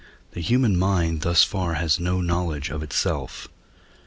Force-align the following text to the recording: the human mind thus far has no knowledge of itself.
the 0.31 0.41
human 0.41 0.79
mind 0.79 1.21
thus 1.21 1.43
far 1.43 1.75
has 1.75 1.99
no 1.99 2.21
knowledge 2.21 2.71
of 2.71 2.81
itself. 2.81 3.47